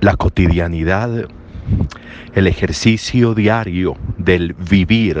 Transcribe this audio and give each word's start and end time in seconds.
la 0.00 0.16
cotidianidad, 0.16 1.28
el 2.34 2.46
ejercicio 2.46 3.34
diario 3.34 3.96
del 4.16 4.54
vivir, 4.54 5.18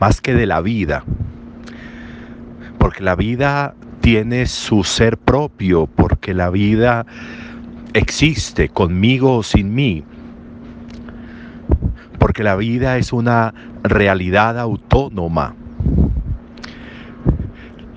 más 0.00 0.20
que 0.20 0.34
de 0.34 0.46
la 0.46 0.60
vida. 0.60 1.04
Porque 2.78 3.02
la 3.02 3.14
vida 3.14 3.74
tiene 4.00 4.46
su 4.46 4.84
ser 4.84 5.16
propio, 5.16 5.86
porque 5.86 6.34
la 6.34 6.50
vida 6.50 7.06
existe 7.92 8.68
conmigo 8.68 9.36
o 9.36 9.42
sin 9.42 9.74
mí. 9.74 10.04
Porque 12.18 12.42
la 12.42 12.56
vida 12.56 12.96
es 12.98 13.12
una 13.12 13.54
realidad 13.84 14.58
autónoma. 14.58 15.54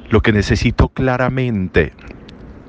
Lo 0.10 0.22
que 0.22 0.34
necesito 0.34 0.90
claramente 0.90 1.94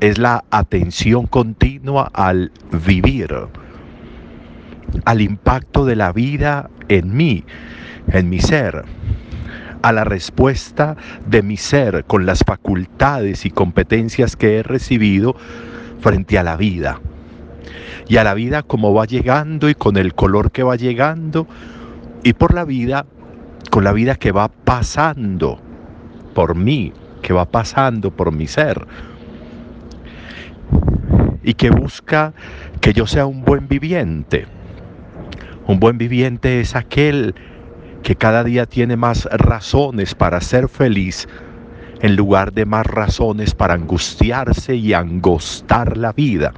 es 0.03 0.19
la 0.19 0.45
atención 0.51 1.29
continua 1.29 2.11
al 2.13 2.51
vivir, 2.85 3.33
al 5.05 5.21
impacto 5.21 5.85
de 5.85 5.95
la 5.95 6.13
vida 6.13 6.71
en 6.89 7.17
mí, 7.17 7.45
en 8.09 8.29
mi 8.29 8.41
ser, 8.41 8.85
a 9.81 9.93
la 9.93 10.03
respuesta 10.03 10.97
de 11.29 11.45
mi 11.45 11.57
ser 11.57 12.03
con 12.05 12.27
las 12.27 12.41
facultades 12.41 13.47
y 13.47 13.51
competencias 13.51 14.35
que 14.35 14.57
he 14.57 14.65
recibido 14.65 15.37
frente 16.01 16.37
a 16.37 16.43
la 16.43 16.57
vida. 16.57 16.99
Y 18.09 18.17
a 18.17 18.25
la 18.25 18.35
vida 18.35 18.65
como 18.65 18.93
va 18.93 19.05
llegando 19.05 19.71
y 19.71 19.77
con 19.77 19.97
el 19.97 20.15
color 20.15 20.51
que 20.51 20.65
va 20.65 20.75
llegando 20.75 21.47
y 22.25 22.33
por 22.33 22.55
la 22.55 22.65
vida, 22.65 23.07
con 23.71 23.85
la 23.85 23.93
vida 23.93 24.17
que 24.17 24.33
va 24.33 24.49
pasando 24.49 25.61
por 26.35 26.57
mí, 26.57 26.93
que 27.23 27.33
va 27.33 27.45
pasando 27.45 28.11
por 28.11 28.33
mi 28.33 28.49
ser 28.49 28.85
y 31.43 31.55
que 31.55 31.71
busca 31.71 32.33
que 32.81 32.93
yo 32.93 33.07
sea 33.07 33.27
un 33.27 33.45
buen 33.45 33.69
viviente. 33.69 34.47
Un 35.67 35.81
buen 35.81 35.99
viviente 35.99 36.61
es 36.61 36.75
aquel 36.75 37.35
que 38.03 38.17
cada 38.17 38.45
día 38.45 38.67
tiene 38.67 38.97
más 38.97 39.25
razones 39.31 40.15
para 40.15 40.41
ser 40.41 40.69
feliz 40.69 41.29
en 42.01 42.17
lugar 42.17 42.53
de 42.53 42.67
más 42.67 42.85
razones 42.85 43.55
para 43.55 43.75
angustiarse 43.75 44.75
y 44.75 44.93
angostar 44.93 45.97
la 45.97 46.13
vida. 46.13 46.53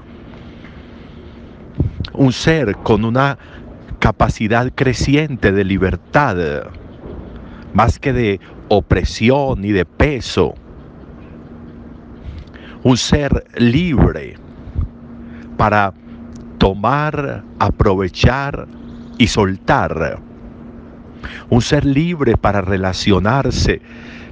Un 2.15 2.33
ser 2.33 2.77
con 2.77 3.05
una 3.05 3.39
capacidad 3.99 4.73
creciente 4.75 5.53
de 5.53 5.65
libertad, 5.65 6.37
más 7.75 7.99
que 7.99 8.13
de 8.13 8.41
opresión 8.69 9.65
y 9.65 9.73
de 9.73 9.85
peso. 9.85 10.55
Un 12.83 12.97
ser 12.97 13.45
libre 13.57 14.37
para 15.57 15.93
tomar, 16.59 17.45
aprovechar 17.59 18.67
y 19.19 19.27
soltar. 19.27 20.21
Un 21.51 21.63
ser 21.63 21.85
libre 21.85 22.37
para 22.37 22.61
relacionarse 22.61 23.81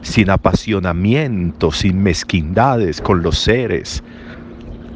sin 0.03 0.31
apasionamiento, 0.31 1.71
sin 1.71 2.03
mezquindades 2.03 3.01
con 3.01 3.23
los 3.23 3.39
seres, 3.39 4.03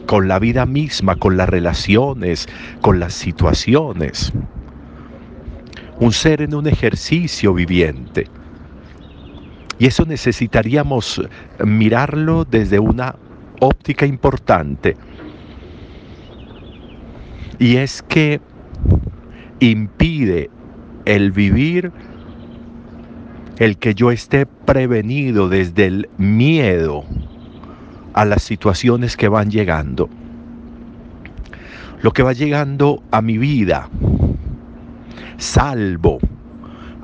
con 0.06 0.28
la 0.28 0.38
vida 0.38 0.66
misma, 0.66 1.16
con 1.16 1.36
las 1.36 1.48
relaciones, 1.48 2.48
con 2.80 3.00
las 3.00 3.14
situaciones. 3.14 4.32
Un 6.00 6.12
ser 6.12 6.42
en 6.42 6.54
un 6.54 6.66
ejercicio 6.66 7.54
viviente. 7.54 8.28
Y 9.78 9.86
eso 9.86 10.04
necesitaríamos 10.04 11.22
mirarlo 11.64 12.44
desde 12.44 12.78
una 12.78 13.14
óptica 13.60 14.06
importante 14.06 14.96
y 17.58 17.76
es 17.76 18.02
que 18.02 18.40
impide 19.60 20.50
el 21.04 21.32
vivir 21.32 21.92
el 23.58 23.78
que 23.78 23.94
yo 23.94 24.10
esté 24.10 24.44
prevenido 24.44 25.48
desde 25.48 25.86
el 25.86 26.10
miedo 26.18 27.04
a 28.12 28.24
las 28.24 28.42
situaciones 28.42 29.16
que 29.16 29.28
van 29.28 29.50
llegando. 29.50 30.10
Lo 32.02 32.12
que 32.12 32.22
va 32.22 32.34
llegando 32.34 33.02
a 33.10 33.22
mi 33.22 33.38
vida, 33.38 33.88
salvo 35.38 36.18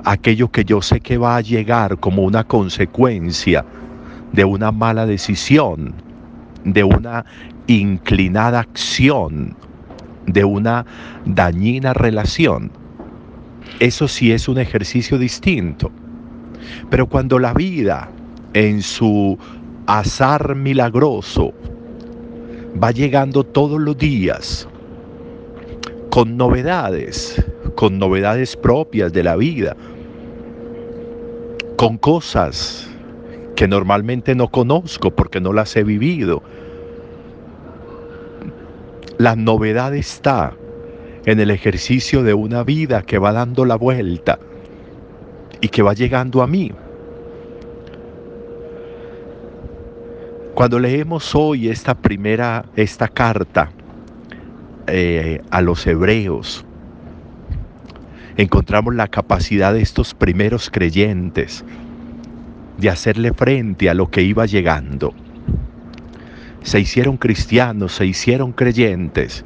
aquello 0.05 0.51
que 0.51 0.63
yo 0.63 0.81
sé 0.81 0.99
que 0.99 1.17
va 1.17 1.37
a 1.37 1.41
llegar 1.41 1.97
como 1.99 2.23
una 2.23 2.43
consecuencia 2.43 3.65
de 4.31 4.45
una 4.45 4.71
mala 4.71 5.07
decisión, 5.07 5.95
de 6.63 6.83
una 6.83 7.25
inclinada 7.65 8.59
acción 8.59 9.55
de 10.25 10.43
una 10.43 10.85
dañina 11.25 11.93
relación, 11.93 12.71
eso 13.79 14.07
sí 14.07 14.31
es 14.31 14.47
un 14.47 14.59
ejercicio 14.59 15.17
distinto. 15.17 15.91
Pero 16.89 17.07
cuando 17.07 17.39
la 17.39 17.53
vida 17.53 18.09
en 18.53 18.81
su 18.81 19.37
azar 19.87 20.55
milagroso 20.55 21.53
va 22.81 22.91
llegando 22.91 23.43
todos 23.43 23.79
los 23.79 23.97
días 23.97 24.67
con 26.09 26.37
novedades, 26.37 27.43
con 27.75 27.97
novedades 27.97 28.55
propias 28.55 29.11
de 29.13 29.23
la 29.23 29.35
vida, 29.35 29.75
con 31.75 31.97
cosas 31.97 32.87
que 33.55 33.67
normalmente 33.67 34.35
no 34.35 34.47
conozco 34.47 35.11
porque 35.11 35.41
no 35.41 35.53
las 35.53 35.75
he 35.75 35.83
vivido, 35.83 36.41
la 39.23 39.37
novedad 39.37 39.95
está 39.95 40.53
en 41.25 41.39
el 41.39 41.49
ejercicio 41.49 42.23
de 42.23 42.33
una 42.33 42.61
vida 42.65 43.03
que 43.03 43.19
va 43.19 43.31
dando 43.31 43.63
la 43.63 43.77
vuelta 43.77 44.37
y 45.61 45.69
que 45.69 45.81
va 45.81 45.93
llegando 45.93 46.41
a 46.41 46.47
mí. 46.47 46.73
Cuando 50.53 50.77
leemos 50.77 51.33
hoy 51.35 51.69
esta 51.69 51.95
primera, 51.95 52.65
esta 52.75 53.07
carta 53.07 53.71
eh, 54.87 55.41
a 55.51 55.61
los 55.61 55.87
hebreos, 55.87 56.65
encontramos 58.35 58.93
la 58.93 59.07
capacidad 59.07 59.73
de 59.73 59.83
estos 59.83 60.13
primeros 60.13 60.69
creyentes 60.69 61.63
de 62.77 62.89
hacerle 62.89 63.31
frente 63.31 63.89
a 63.89 63.93
lo 63.93 64.11
que 64.11 64.21
iba 64.21 64.45
llegando 64.45 65.13
se 66.63 66.79
hicieron 66.79 67.17
cristianos, 67.17 67.93
se 67.93 68.05
hicieron 68.05 68.53
creyentes, 68.53 69.45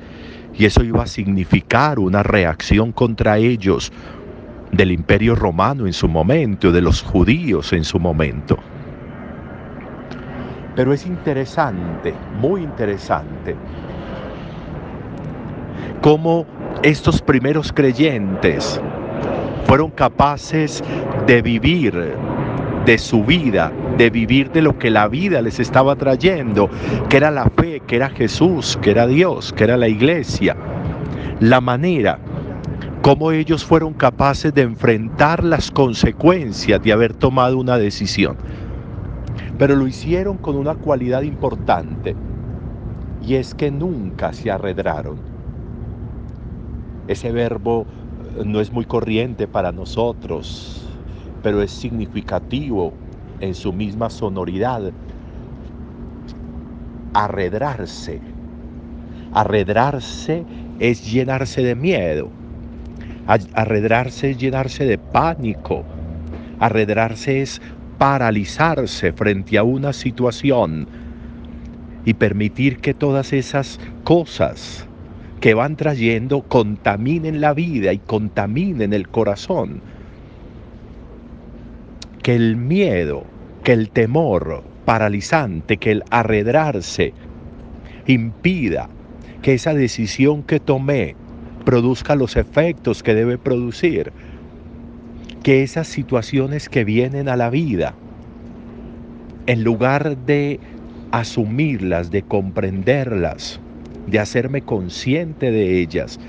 y 0.57 0.65
eso 0.65 0.83
iba 0.83 1.03
a 1.03 1.07
significar 1.07 1.99
una 1.99 2.23
reacción 2.23 2.91
contra 2.91 3.37
ellos 3.37 3.91
del 4.71 4.91
imperio 4.91 5.35
romano 5.35 5.85
en 5.87 5.93
su 5.93 6.07
momento, 6.07 6.71
de 6.71 6.81
los 6.81 7.01
judíos 7.01 7.73
en 7.73 7.83
su 7.83 7.99
momento. 7.99 8.57
Pero 10.75 10.93
es 10.93 11.05
interesante, 11.05 12.13
muy 12.39 12.61
interesante, 12.61 13.55
cómo 16.01 16.45
estos 16.83 17.21
primeros 17.21 17.73
creyentes 17.73 18.79
fueron 19.65 19.89
capaces 19.89 20.83
de 21.25 21.41
vivir 21.41 22.15
de 22.87 22.97
su 22.97 23.21
vida, 23.21 23.73
de 23.97 24.09
vivir 24.09 24.49
de 24.49 24.61
lo 24.61 24.79
que 24.79 24.89
la 24.89 25.09
vida 25.09 25.41
les 25.41 25.59
estaba 25.59 25.97
trayendo, 25.97 26.69
que 27.09 27.17
era 27.17 27.29
la 27.29 27.49
fe, 27.49 27.81
que 27.85 27.97
era 27.97 28.09
Jesús, 28.09 28.79
que 28.81 28.91
era 28.91 29.05
Dios, 29.05 29.51
que 29.51 29.65
era 29.65 29.75
la 29.75 29.89
iglesia. 29.89 30.55
La 31.41 31.59
manera 31.59 32.17
como 33.01 33.31
ellos 33.31 33.65
fueron 33.65 33.93
capaces 33.93 34.53
de 34.53 34.61
enfrentar 34.61 35.43
las 35.43 35.69
consecuencias 35.69 36.81
de 36.81 36.93
haber 36.93 37.13
tomado 37.13 37.57
una 37.57 37.77
decisión. 37.77 38.37
Pero 39.57 39.75
lo 39.75 39.85
hicieron 39.85 40.37
con 40.37 40.55
una 40.55 40.75
cualidad 40.75 41.23
importante, 41.23 42.15
y 43.21 43.35
es 43.35 43.53
que 43.53 43.69
nunca 43.69 44.31
se 44.31 44.49
arredraron. 44.49 45.17
Ese 47.09 47.33
verbo 47.33 47.85
no 48.45 48.61
es 48.61 48.71
muy 48.71 48.85
corriente 48.85 49.45
para 49.45 49.73
nosotros, 49.73 50.87
pero 51.47 51.61
es 51.61 51.71
significativo 51.71 52.93
en 53.39 53.55
su 53.55 53.71
misma 53.71 54.09
sonoridad. 54.09 54.91
Arredrarse. 57.13 58.19
Arredrarse 59.31 60.43
es 60.79 61.09
llenarse 61.09 61.63
de 61.63 61.73
miedo. 61.73 62.29
Arredrarse 63.53 64.31
es 64.31 64.37
llenarse 64.37 64.83
de 64.83 64.97
pánico. 64.97 65.85
Arredrarse 66.59 67.41
es 67.41 67.61
paralizarse 67.97 69.13
frente 69.13 69.57
a 69.57 69.63
una 69.63 69.93
situación 69.93 70.85
y 72.03 72.13
permitir 72.13 72.79
que 72.79 72.93
todas 72.93 73.31
esas 73.31 73.79
cosas 74.03 74.85
que 75.39 75.53
van 75.53 75.77
trayendo 75.77 76.41
contaminen 76.41 77.39
la 77.39 77.53
vida 77.53 77.93
y 77.93 77.99
contaminen 77.99 78.91
el 78.91 79.07
corazón 79.07 79.81
que 82.27 82.35
el 82.35 82.57
miedo, 82.57 83.23
que 83.63 83.71
el 83.71 83.89
temor 83.89 84.61
paralizante, 84.83 85.77
que 85.77 85.91
el 85.91 86.03
arredrarse 86.09 87.13
impida 88.05 88.89
que 89.41 89.53
esa 89.53 89.73
decisión 89.73 90.43
que 90.43 90.59
tomé 90.59 91.15
produzca 91.63 92.17
los 92.17 92.35
efectos 92.35 93.01
que 93.01 93.15
debe 93.15 93.37
producir, 93.37 94.11
que 95.41 95.63
esas 95.63 95.87
situaciones 95.87 96.67
que 96.67 96.83
vienen 96.83 97.29
a 97.29 97.37
la 97.37 97.49
vida, 97.49 97.95
en 99.45 99.63
lugar 99.63 100.17
de 100.17 100.59
asumirlas, 101.11 102.11
de 102.11 102.23
comprenderlas, 102.23 103.61
de 104.05 104.19
hacerme 104.19 104.63
consciente 104.63 105.49
de 105.49 105.79
ellas, 105.79 106.19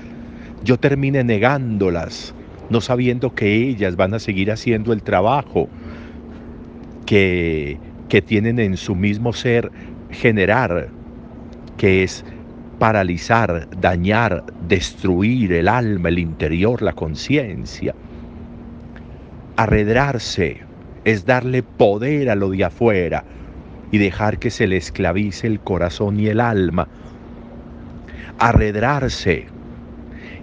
yo 0.63 0.77
termine 0.77 1.25
negándolas, 1.25 2.33
no 2.69 2.79
sabiendo 2.79 3.35
que 3.35 3.53
ellas 3.67 3.97
van 3.97 4.13
a 4.13 4.19
seguir 4.19 4.49
haciendo 4.49 4.93
el 4.93 5.03
trabajo 5.03 5.67
que, 7.09 7.79
tienen 8.27 8.59
en 8.59 8.77
su 8.77 8.93
mismo 8.93 9.33
ser 9.33 9.71
generar, 10.11 10.89
que 11.75 12.03
es 12.03 12.23
paralizar, 12.77 13.67
dañar, 13.81 14.43
destruir 14.67 15.53
el 15.53 15.67
alma, 15.69 16.09
el 16.09 16.19
interior, 16.19 16.83
la 16.83 16.93
conciencia. 16.93 17.95
Arredrarse 19.55 20.61
es 21.03 21.25
darle 21.25 21.63
poder 21.63 22.29
a 22.29 22.35
lo 22.35 22.51
de 22.51 22.63
afuera 22.63 23.23
y 23.91 23.97
dejar 23.97 24.37
que 24.37 24.51
se 24.51 24.67
le 24.67 24.77
esclavice 24.77 25.47
el 25.47 25.59
corazón 25.59 26.19
y 26.19 26.27
el 26.27 26.39
alma. 26.39 26.87
Arredrarse 28.37 29.47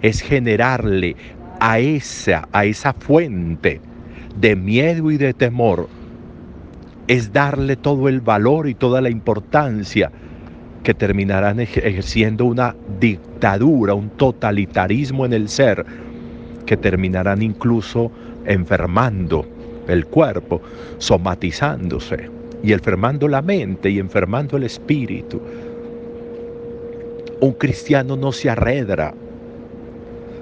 es 0.01 0.21
generarle 0.21 1.15
a 1.61 1.79
esa, 1.79 2.49
a 2.51 2.65
esa 2.65 2.91
fuente 2.91 3.79
de 4.37 4.55
miedo 4.57 5.09
y 5.11 5.17
de 5.17 5.33
temor, 5.33 5.87
es 7.07 7.31
darle 7.31 7.75
todo 7.75 8.09
el 8.09 8.21
valor 8.21 8.67
y 8.67 8.73
toda 8.73 9.01
la 9.01 9.09
importancia 9.09 10.11
que 10.83 10.93
terminarán 10.93 11.59
ejerciendo 11.59 12.45
una 12.45 12.75
dictadura, 12.99 13.93
un 13.93 14.09
totalitarismo 14.11 15.25
en 15.25 15.33
el 15.33 15.49
ser, 15.49 15.85
que 16.65 16.77
terminarán 16.77 17.41
incluso 17.41 18.11
enfermando 18.45 19.45
el 19.87 20.05
cuerpo, 20.05 20.61
somatizándose 20.97 22.29
y 22.63 22.73
enfermando 22.73 23.27
la 23.27 23.41
mente 23.41 23.89
y 23.89 23.99
enfermando 23.99 24.57
el 24.57 24.63
espíritu. 24.63 25.41
Un 27.39 27.53
cristiano 27.53 28.15
no 28.15 28.31
se 28.31 28.49
arredra 28.49 29.13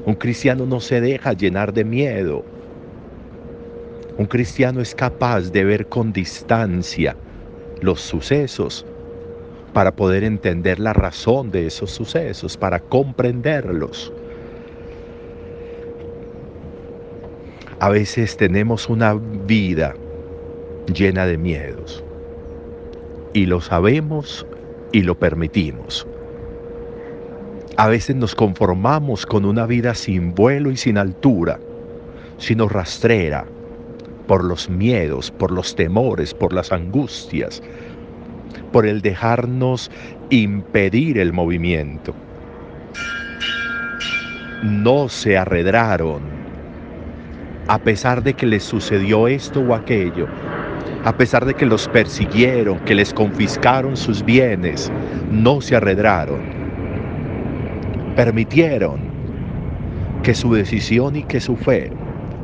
un 0.06 0.14
cristiano 0.14 0.68
no 0.68 0.80
se 0.80 1.02
deja 1.02 1.34
llenar 1.34 1.74
de 1.74 1.84
miedo. 1.84 2.46
Un 4.18 4.28
cristiano 4.28 4.80
es 4.80 4.96
capaz 4.96 5.52
de 5.52 5.66
ver 5.66 5.88
con 5.88 6.14
distancia 6.14 7.18
los 7.82 8.00
sucesos 8.00 8.86
para 9.74 9.94
poder 9.94 10.24
entender 10.24 10.80
la 10.80 10.94
razón 10.94 11.52
de 11.52 11.68
esos 11.68 11.92
sucesos, 11.92 12.56
para 12.56 12.80
comprenderlos. 12.80 14.14
A 17.80 17.90
veces 17.90 18.38
tenemos 18.38 18.88
una 18.88 19.16
vida 19.16 19.94
llena 20.94 21.26
de 21.26 21.38
miedos 21.38 22.02
y 23.34 23.48
lo 23.48 23.60
sabemos 23.60 24.48
y 24.94 25.02
lo 25.02 25.20
permitimos. 25.20 26.08
A 27.76 27.90
veces 27.90 28.16
nos 28.16 28.34
conformamos 28.34 29.26
con 29.26 29.44
una 29.44 29.66
vida 29.66 29.94
sin 29.94 30.34
vuelo 30.34 30.72
y 30.72 30.78
sin 30.78 30.98
altura, 30.98 31.60
sino 32.38 32.70
rastrera 32.70 33.46
por 34.28 34.44
los 34.44 34.70
miedos, 34.70 35.32
por 35.32 35.52
los 35.52 35.76
temores, 35.76 36.34
por 36.34 36.54
las 36.54 36.72
angustias, 36.72 37.62
por 38.72 38.86
el 38.86 39.02
dejarnos 39.02 39.92
impedir 40.30 41.18
el 41.18 41.34
movimiento. 41.34 42.14
No 44.64 45.10
se 45.10 45.38
arredraron, 45.38 46.22
a 47.68 47.78
pesar 47.80 48.24
de 48.24 48.34
que 48.34 48.46
les 48.46 48.64
sucedió 48.64 49.28
esto 49.28 49.62
o 49.62 49.74
aquello, 49.74 50.28
a 51.04 51.16
pesar 51.16 51.46
de 51.46 51.54
que 51.54 51.66
los 51.66 51.88
persiguieron, 51.88 52.80
que 52.80 52.96
les 52.96 53.14
confiscaron 53.14 53.96
sus 53.96 54.24
bienes, 54.24 54.92
no 55.32 55.62
se 55.62 55.76
arredraron 55.76 56.66
permitieron 58.16 59.00
que 60.24 60.34
su 60.34 60.54
decisión 60.54 61.18
y 61.18 61.24
que 61.24 61.40
su 61.40 61.56
fe, 61.56 61.92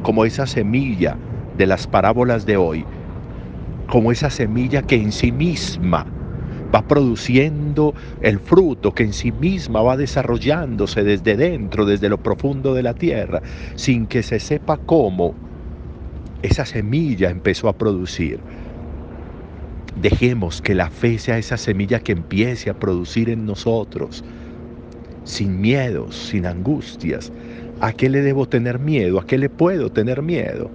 como 0.04 0.26
esa 0.26 0.46
semilla 0.46 1.18
de 1.62 1.68
las 1.68 1.86
parábolas 1.86 2.48
de 2.48 2.58
hoy, 2.58 2.84
como 3.86 4.12
esa 4.12 4.32
semilla 4.32 4.82
que 4.82 4.96
en 4.96 5.12
sí 5.12 5.32
misma 5.32 6.08
va 6.74 6.82
produciendo 6.82 7.94
el 8.24 8.40
fruto, 8.40 8.94
que 8.94 9.04
en 9.04 9.14
sí 9.14 9.32
misma 9.32 9.84
va 9.84 9.96
desarrollándose 9.96 11.04
desde 11.04 11.38
dentro, 11.38 11.86
desde 11.86 12.10
lo 12.10 12.18
profundo 12.18 12.74
de 12.74 12.82
la 12.82 12.96
tierra, 12.96 13.44
sin 13.76 14.08
que 14.08 14.24
se 14.24 14.40
sepa 14.40 14.78
cómo 14.78 15.36
esa 16.42 16.66
semilla 16.66 17.30
empezó 17.30 17.70
a 17.70 17.78
producir. 17.78 18.40
Dejemos 20.02 20.64
que 20.64 20.74
la 20.74 20.90
fe 20.90 21.20
sea 21.20 21.38
esa 21.38 21.58
semilla 21.58 22.00
que 22.00 22.14
empiece 22.14 22.72
a 22.72 22.80
producir 22.80 23.30
en 23.30 23.46
nosotros 23.46 24.24
sin 25.26 25.62
miedos, 25.62 26.16
sin 26.16 26.48
angustias. 26.48 27.32
¿A 27.82 27.94
qué 27.94 28.10
le 28.10 28.22
debo 28.22 28.48
tener 28.48 28.80
miedo? 28.80 29.20
¿A 29.20 29.28
qué 29.28 29.38
le 29.38 29.50
puedo 29.50 29.92
tener 29.92 30.24
miedo? 30.24 30.72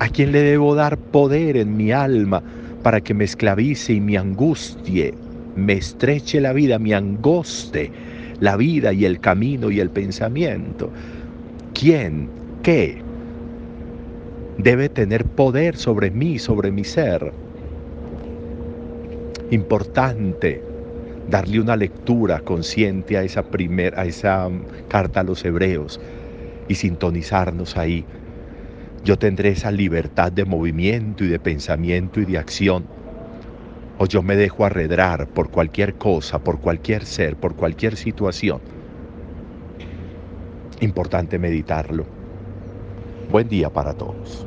¿A 0.00 0.08
quién 0.08 0.30
le 0.30 0.42
debo 0.42 0.74
dar 0.74 0.96
poder 0.96 1.56
en 1.56 1.76
mi 1.76 1.90
alma 1.90 2.42
para 2.82 3.00
que 3.00 3.14
me 3.14 3.24
esclavice 3.24 3.94
y 3.94 4.00
me 4.00 4.16
angustie, 4.16 5.14
me 5.56 5.72
estreche 5.72 6.40
la 6.40 6.52
vida, 6.52 6.78
me 6.78 6.94
angoste 6.94 7.90
la 8.38 8.56
vida 8.56 8.92
y 8.92 9.04
el 9.04 9.18
camino 9.18 9.70
y 9.72 9.80
el 9.80 9.90
pensamiento? 9.90 10.92
¿Quién? 11.74 12.28
¿Qué? 12.62 13.02
Debe 14.58 14.88
tener 14.88 15.24
poder 15.24 15.76
sobre 15.76 16.12
mí, 16.12 16.38
sobre 16.38 16.70
mi 16.70 16.84
ser. 16.84 17.32
Importante 19.50 20.62
darle 21.28 21.60
una 21.60 21.76
lectura 21.76 22.40
consciente 22.40 23.16
a 23.16 23.24
esa, 23.24 23.42
primera, 23.42 24.00
a 24.00 24.04
esa 24.04 24.48
carta 24.88 25.20
a 25.20 25.24
los 25.24 25.44
hebreos 25.44 26.00
y 26.68 26.76
sintonizarnos 26.76 27.76
ahí. 27.76 28.04
Yo 29.04 29.16
tendré 29.16 29.50
esa 29.50 29.70
libertad 29.70 30.32
de 30.32 30.44
movimiento 30.44 31.24
y 31.24 31.28
de 31.28 31.38
pensamiento 31.38 32.20
y 32.20 32.24
de 32.24 32.38
acción. 32.38 32.86
O 33.98 34.06
yo 34.06 34.22
me 34.22 34.36
dejo 34.36 34.64
arredrar 34.64 35.26
por 35.28 35.50
cualquier 35.50 35.94
cosa, 35.94 36.38
por 36.38 36.60
cualquier 36.60 37.04
ser, 37.04 37.36
por 37.36 37.54
cualquier 37.54 37.96
situación. 37.96 38.60
Importante 40.80 41.38
meditarlo. 41.38 42.06
Buen 43.30 43.48
día 43.48 43.70
para 43.70 43.94
todos. 43.94 44.46